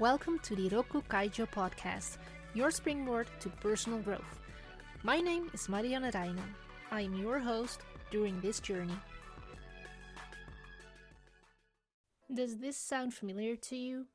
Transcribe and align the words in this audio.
Welcome 0.00 0.38
to 0.44 0.56
the 0.56 0.70
Rokku 0.70 1.04
Kaijo 1.10 1.46
podcast, 1.46 2.16
your 2.54 2.70
springboard 2.70 3.26
to 3.40 3.50
personal 3.50 3.98
growth. 3.98 4.40
My 5.02 5.20
name 5.20 5.50
is 5.52 5.68
Marianne 5.68 6.04
Reijnen. 6.10 6.54
I 6.90 7.02
am 7.02 7.12
your 7.20 7.38
host 7.38 7.80
during 8.10 8.40
this 8.40 8.60
journey. 8.60 8.98
Does 12.32 12.56
this 12.56 12.78
sound 12.78 13.12
familiar 13.12 13.56
to 13.56 13.76
you? 13.76 14.06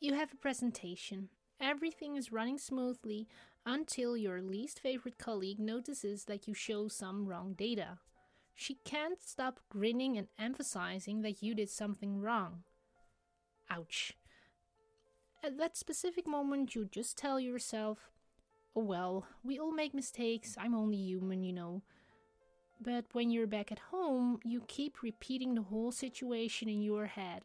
You 0.00 0.12
have 0.12 0.34
a 0.34 0.36
presentation. 0.36 1.30
Everything 1.58 2.16
is 2.16 2.30
running 2.30 2.58
smoothly 2.58 3.26
until 3.64 4.18
your 4.18 4.42
least 4.42 4.80
favorite 4.80 5.16
colleague 5.16 5.60
notices 5.60 6.26
that 6.26 6.46
you 6.46 6.52
show 6.52 6.88
some 6.88 7.24
wrong 7.24 7.54
data. 7.54 8.00
She 8.54 8.74
can't 8.84 9.22
stop 9.22 9.60
grinning 9.70 10.18
and 10.18 10.28
emphasizing 10.38 11.22
that 11.22 11.42
you 11.42 11.54
did 11.54 11.70
something 11.70 12.20
wrong. 12.20 12.64
Ouch. 13.70 14.12
At 15.44 15.58
that 15.58 15.76
specific 15.76 16.26
moment, 16.26 16.74
you 16.74 16.86
just 16.86 17.18
tell 17.18 17.38
yourself, 17.38 17.98
oh 18.74 18.82
well, 18.82 19.26
we 19.42 19.58
all 19.58 19.72
make 19.72 19.92
mistakes, 19.92 20.56
I'm 20.58 20.74
only 20.74 20.96
human, 20.96 21.44
you 21.44 21.52
know. 21.52 21.82
But 22.80 23.04
when 23.12 23.30
you're 23.30 23.46
back 23.46 23.70
at 23.70 23.90
home, 23.90 24.40
you 24.42 24.62
keep 24.66 25.02
repeating 25.02 25.54
the 25.54 25.60
whole 25.60 25.92
situation 25.92 26.70
in 26.70 26.80
your 26.80 27.04
head. 27.04 27.42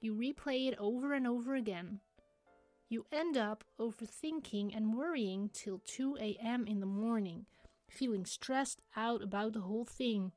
You 0.00 0.14
replay 0.14 0.68
it 0.68 0.78
over 0.78 1.12
and 1.12 1.26
over 1.26 1.56
again. 1.56 1.98
You 2.88 3.06
end 3.10 3.36
up 3.36 3.64
overthinking 3.80 4.76
and 4.76 4.96
worrying 4.96 5.50
till 5.52 5.80
2 5.84 6.16
a.m. 6.20 6.64
in 6.64 6.78
the 6.78 6.86
morning, 6.86 7.46
feeling 7.88 8.24
stressed 8.24 8.82
out 8.94 9.20
about 9.20 9.54
the 9.54 9.62
whole 9.62 9.84
thing. 9.84 10.30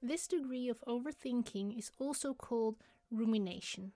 This 0.00 0.28
degree 0.28 0.68
of 0.68 0.84
overthinking 0.86 1.76
is 1.76 1.90
also 1.98 2.32
called 2.32 2.76
rumination. 3.10 3.92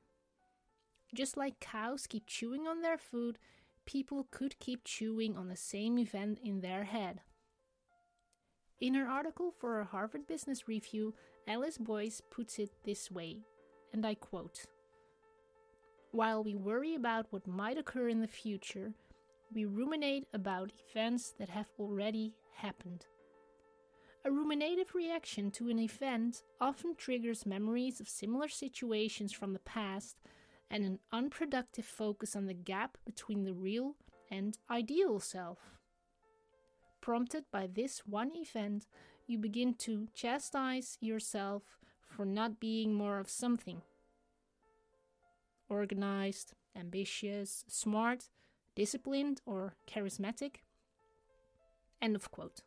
Just 1.15 1.37
like 1.37 1.61
cows 1.61 2.07
keep 2.07 2.27
chewing 2.27 2.67
on 2.67 2.81
their 2.81 2.97
food, 2.97 3.39
people 3.85 4.27
could 4.31 4.59
keep 4.59 4.85
chewing 4.85 5.37
on 5.37 5.49
the 5.49 5.57
same 5.57 5.99
event 5.99 6.39
in 6.43 6.61
their 6.61 6.85
head. 6.85 7.21
In 8.81 8.95
her 8.95 9.07
article 9.07 9.53
for 9.61 9.81
a 9.81 9.85
Harvard 9.85 10.27
Business 10.27 10.67
Review, 10.67 11.15
Alice 11.47 11.79
Boyes 11.79 12.23
puts 12.31 12.59
it 12.59 12.71
this 12.85 13.11
way, 13.11 13.39
and 13.93 14.07
I 14.07 14.15
quote 14.15 14.65
While 16.13 16.43
we 16.43 16.55
worry 16.55 16.95
about 16.95 17.27
what 17.31 17.47
might 17.47 17.79
occur 17.79 18.09
in 18.09 18.21
the 18.21 18.27
future, 18.27 18.95
we 19.55 19.67
ruminate 19.67 20.27
about 20.33 20.73
events 20.89 21.35
that 21.39 21.51
have 21.51 21.69
already 21.79 22.35
happened. 22.55 23.05
A 24.25 24.31
ruminative 24.31 24.95
reaction 24.95 25.51
to 25.53 25.69
an 25.69 25.79
event 25.79 26.43
often 26.61 26.95
triggers 26.95 27.45
memories 27.45 28.01
of 28.01 28.09
similar 28.09 28.49
situations 28.49 29.33
from 29.33 29.53
the 29.53 29.59
past 29.59 30.17
and 30.73 30.85
an 30.85 30.99
unproductive 31.13 31.85
focus 31.85 32.35
on 32.35 32.47
the 32.47 32.55
gap 32.55 32.97
between 33.05 33.45
the 33.45 33.53
real 33.53 33.95
and 34.31 34.57
ideal 34.71 35.21
self. 35.21 35.59
Prompted 37.03 37.45
by 37.53 37.69
this 37.73 38.07
one 38.07 38.31
event, 38.35 38.87
you 39.27 39.39
begin 39.39 39.75
to 39.75 40.09
chastise 40.15 40.97
yourself 41.01 41.63
for 42.09 42.25
not 42.25 42.59
being 42.59 42.95
more 42.95 43.19
of 43.19 43.29
something. 43.29 43.83
Organized, 45.69 46.55
ambitious, 46.75 47.65
smart, 47.69 48.31
disciplined, 48.75 49.43
or 49.45 49.75
charismatic. 49.87 50.57
End 52.01 52.17
of 52.17 52.31
quote. 52.31 52.63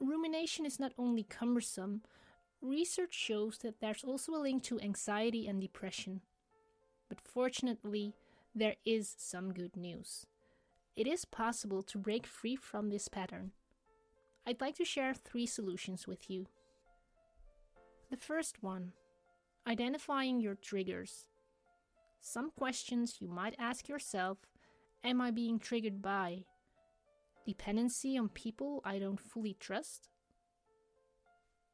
Rumination 0.00 0.64
is 0.64 0.80
not 0.80 0.92
only 0.98 1.22
cumbersome, 1.22 2.02
research 2.64 3.14
shows 3.14 3.58
that 3.58 3.80
there's 3.80 4.04
also 4.04 4.32
a 4.32 4.42
link 4.42 4.62
to 4.64 4.80
anxiety 4.80 5.46
and 5.46 5.60
depression. 5.60 6.22
But 7.08 7.20
fortunately, 7.20 8.14
there 8.54 8.76
is 8.84 9.14
some 9.18 9.52
good 9.52 9.76
news. 9.76 10.26
It 10.96 11.06
is 11.06 11.24
possible 11.24 11.82
to 11.82 11.98
break 11.98 12.26
free 12.26 12.56
from 12.56 12.88
this 12.88 13.08
pattern. 13.08 13.52
I'd 14.46 14.60
like 14.60 14.76
to 14.76 14.84
share 14.84 15.14
three 15.14 15.46
solutions 15.46 16.06
with 16.06 16.30
you. 16.30 16.46
The 18.10 18.16
first 18.16 18.62
one 18.62 18.92
identifying 19.66 20.40
your 20.40 20.54
triggers. 20.54 21.26
Some 22.20 22.50
questions 22.50 23.16
you 23.20 23.28
might 23.28 23.54
ask 23.58 23.88
yourself 23.88 24.38
Am 25.02 25.20
I 25.20 25.30
being 25.30 25.58
triggered 25.58 26.00
by 26.00 26.44
dependency 27.46 28.16
on 28.16 28.28
people 28.30 28.80
I 28.84 28.98
don't 28.98 29.20
fully 29.20 29.56
trust, 29.58 30.08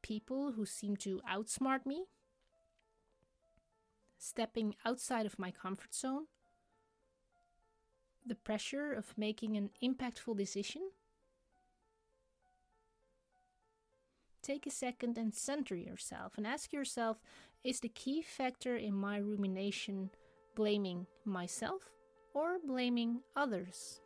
people 0.02 0.52
who 0.52 0.66
seem 0.66 0.96
to 0.98 1.20
outsmart 1.30 1.86
me, 1.86 2.04
stepping 4.18 4.74
outside 4.84 5.26
of 5.26 5.38
my 5.38 5.50
comfort 5.50 5.94
zone, 5.94 6.26
the 8.24 8.34
pressure 8.34 8.92
of 8.92 9.16
making 9.16 9.56
an 9.56 9.70
impactful 9.82 10.36
decision. 10.36 10.82
Take 14.42 14.66
a 14.66 14.70
second 14.70 15.18
and 15.18 15.34
center 15.34 15.76
yourself 15.76 16.32
and 16.36 16.46
ask 16.46 16.72
yourself 16.72 17.18
is 17.62 17.80
the 17.80 17.88
key 17.88 18.22
factor 18.22 18.76
in 18.76 18.94
my 18.94 19.18
rumination 19.18 20.10
blaming 20.54 21.06
myself 21.24 21.82
or 22.34 22.58
blaming 22.64 23.20
others? 23.36 24.00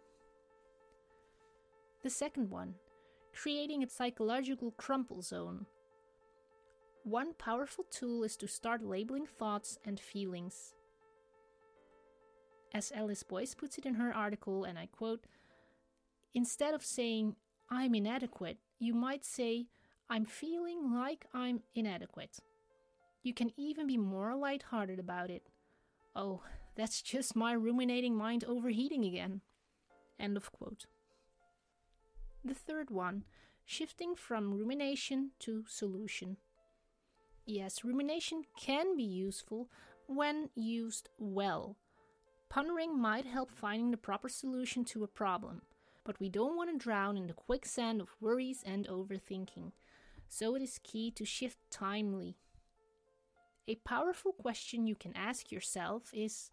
The 2.03 2.11
second 2.11 2.51
one, 2.51 2.75
creating 3.33 3.83
a 3.83 3.89
psychological 3.89 4.73
crumple 4.73 5.23
zone. 5.23 5.67
One 7.05 7.35
powerful 7.35 7.85
tool 7.91 8.25
is 8.25 8.35
to 8.39 8.49
start 8.49 8.83
labeling 8.83 9.27
thoughts 9.27 9.79
and 9.85 10.01
feelings. 10.01 10.73
As 12.73 12.91
Alice 12.93 13.23
Boyes 13.23 13.55
puts 13.55 13.77
it 13.77 13.85
in 13.85 13.95
her 13.95 14.13
article, 14.13 14.65
and 14.65 14.79
I 14.79 14.87
quote, 14.87 15.27
instead 16.33 16.73
of 16.73 16.83
saying, 16.83 17.37
I'm 17.69 17.95
inadequate, 17.95 18.57
you 18.79 18.95
might 18.95 19.23
say, 19.23 19.67
I'm 20.09 20.25
feeling 20.25 20.95
like 20.95 21.27
I'm 21.35 21.61
inadequate. 21.75 22.39
You 23.23 23.35
can 23.35 23.53
even 23.59 23.87
be 23.87 23.99
more 23.99 24.35
lighthearted 24.35 24.99
about 24.99 25.29
it. 25.29 25.51
Oh, 26.17 26.41
that's 26.75 27.03
just 27.03 27.37
my 27.37 27.53
ruminating 27.53 28.17
mind 28.17 28.45
overheating 28.45 29.05
again. 29.05 29.43
End 30.19 30.39
of 30.39 30.51
quote. 30.53 30.87
The 32.43 32.55
third 32.55 32.89
one, 32.89 33.25
shifting 33.67 34.15
from 34.15 34.55
rumination 34.55 35.33
to 35.41 35.65
solution. 35.69 36.39
Yes, 37.47 37.85
rumination 37.85 38.45
can 38.59 38.97
be 38.97 39.03
useful 39.03 39.69
when 40.07 40.49
used 40.55 41.11
well. 41.19 41.77
Pondering 42.49 42.99
might 42.99 43.27
help 43.27 43.51
finding 43.51 43.91
the 43.91 43.97
proper 43.97 44.29
solution 44.29 44.85
to 44.87 45.05
a 45.05 45.09
problem, 45.09 45.63
but 46.05 46.19
we 46.21 46.29
don't 46.29 46.57
want 46.57 46.71
to 46.71 46.79
drown 46.79 47.17
in 47.17 47.27
the 47.27 47.35
quicksand 47.35 48.01
of 48.01 48.17
worries 48.21 48.63
and 48.65 48.87
overthinking, 48.89 49.73
so 50.29 50.55
it 50.55 50.63
is 50.63 50.81
key 50.83 51.11
to 51.11 51.25
shift 51.25 51.59
timely. 51.71 52.37
A 53.69 53.77
powerful 53.77 54.33
question 54.33 54.87
you 54.87 54.95
can 54.95 55.15
ask 55.17 55.51
yourself 55.51 56.11
is 56.15 56.51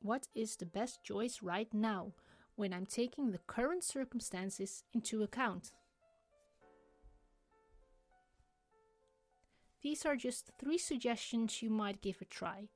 What 0.00 0.28
is 0.34 0.56
the 0.56 0.66
best 0.66 1.02
choice 1.02 1.42
right 1.42 1.72
now? 1.72 2.12
when 2.56 2.72
I'm 2.72 2.86
taking 2.86 3.32
the 3.32 3.40
current 3.46 3.82
circumstances 3.82 4.84
into 4.92 5.22
account. 5.22 5.72
These 9.84 10.06
are 10.06 10.16
just 10.16 10.50
three 10.58 10.78
suggestions 10.78 11.60
you 11.60 11.68
might 11.68 12.00
give 12.00 12.16
a 12.22 12.24
try. 12.24 12.70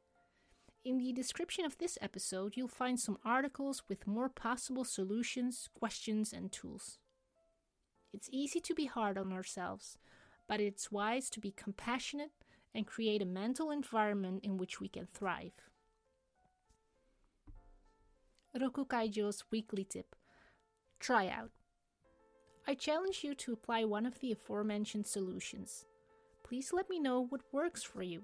In 0.84 0.98
the 0.98 1.10
description 1.14 1.64
of 1.64 1.78
this 1.78 1.96
episode, 2.02 2.52
you'll 2.54 2.68
find 2.68 3.00
some 3.00 3.16
articles 3.24 3.82
with 3.88 4.06
more 4.06 4.28
possible 4.28 4.84
solutions, 4.84 5.70
questions, 5.72 6.34
and 6.34 6.52
tools. 6.52 6.98
It's 8.12 8.28
easy 8.30 8.60
to 8.60 8.74
be 8.74 8.84
hard 8.84 9.16
on 9.16 9.32
ourselves, 9.32 9.96
but 10.46 10.60
it's 10.60 10.92
wise 10.92 11.30
to 11.30 11.40
be 11.40 11.50
compassionate 11.50 12.32
and 12.74 12.86
create 12.86 13.22
a 13.22 13.26
mental 13.26 13.70
environment 13.70 14.44
in 14.44 14.58
which 14.58 14.78
we 14.78 14.88
can 14.88 15.06
thrive. 15.06 15.52
Rokku 18.54 18.86
Kaijo's 18.86 19.44
weekly 19.50 19.84
tip 19.84 20.14
Try 21.00 21.28
out. 21.28 21.52
I 22.66 22.74
challenge 22.74 23.24
you 23.24 23.34
to 23.36 23.54
apply 23.54 23.84
one 23.84 24.04
of 24.04 24.20
the 24.20 24.30
aforementioned 24.30 25.06
solutions. 25.06 25.86
Please 26.48 26.72
let 26.72 26.88
me 26.88 26.98
know 26.98 27.26
what 27.28 27.42
works 27.52 27.82
for 27.82 28.02
you, 28.02 28.22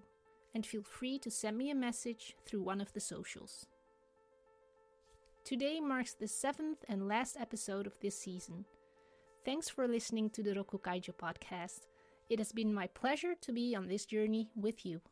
and 0.54 0.64
feel 0.64 0.82
free 0.82 1.18
to 1.18 1.30
send 1.30 1.58
me 1.58 1.70
a 1.70 1.74
message 1.74 2.34
through 2.46 2.62
one 2.62 2.80
of 2.80 2.90
the 2.94 3.00
socials. 3.00 3.66
Today 5.44 5.78
marks 5.78 6.14
the 6.14 6.26
seventh 6.26 6.78
and 6.88 7.06
last 7.06 7.36
episode 7.38 7.86
of 7.86 8.00
this 8.00 8.18
season. 8.18 8.64
Thanks 9.44 9.68
for 9.68 9.86
listening 9.86 10.30
to 10.30 10.42
the 10.42 10.54
Rokku 10.54 10.80
Kaijo 10.80 11.12
podcast. 11.14 11.80
It 12.30 12.38
has 12.38 12.50
been 12.50 12.72
my 12.72 12.86
pleasure 12.86 13.34
to 13.42 13.52
be 13.52 13.76
on 13.76 13.88
this 13.88 14.06
journey 14.06 14.48
with 14.56 14.86
you. 14.86 15.02